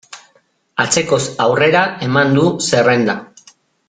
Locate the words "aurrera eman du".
1.47-2.47